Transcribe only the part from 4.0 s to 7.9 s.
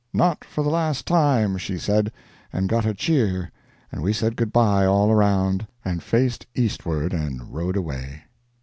we said good bye all around, and faced eastward and rode